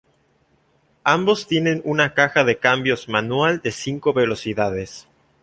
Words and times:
Ambos 1.03 1.45
tienen 1.45 1.83
una 1.85 2.15
caja 2.15 2.43
de 2.43 2.57
cambios 2.57 3.07
manual 3.07 3.61
de 3.61 3.71
cinco 3.71 4.13
velocidades. 4.13 5.07